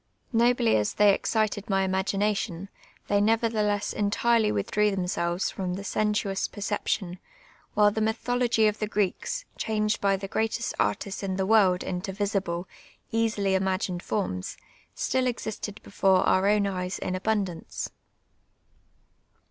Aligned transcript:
Nobly 0.33 0.77
as 0.77 0.95
they 0.95 1.13
excited 1.13 1.69
my 1.69 1.83
imagination, 1.83 2.69
they 3.07 3.21
ncver 3.21 3.51
thelcKS 3.51 3.93
entirely 3.93 4.51
withdri'W 4.51 4.89
themselves 4.95 5.51
from 5.51 5.75
the 5.75 5.83
sensuous 5.83 6.47
jK'r 6.47 6.75
ception, 6.79 7.19
while 7.75 7.91
the 7.91 8.01
mythology 8.01 8.65
of 8.65 8.79
the 8.79 8.87
Cireeks, 8.87 9.45
changed 9.59 10.01
by 10.01 10.17
the 10.17 10.27
greutist 10.27 10.73
artists 10.79 11.21
in 11.21 11.35
the 11.35 11.45
world 11.45 11.83
into 11.83 12.11
visible, 12.11 12.67
easily 13.11 13.53
imagined 13.53 14.01
forms, 14.01 14.57
still 14.95 15.27
existed 15.27 15.79
before 15.83 16.21
our 16.27 16.47
own 16.49 16.65
eyes 16.65 16.97
in 16.97 17.13
abundance. 17.13 17.91